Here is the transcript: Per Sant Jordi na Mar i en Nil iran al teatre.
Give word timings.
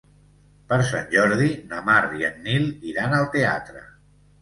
Per 0.71 0.79
Sant 0.91 1.05
Jordi 1.11 1.51
na 1.75 1.83
Mar 1.91 2.01
i 2.25 2.31
en 2.33 2.43
Nil 2.49 2.69
iran 2.95 3.19
al 3.23 3.33
teatre. 3.41 3.89